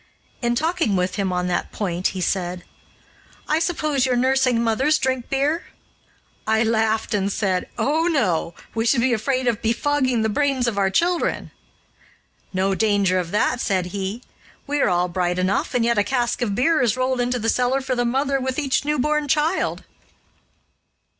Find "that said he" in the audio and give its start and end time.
13.29-14.23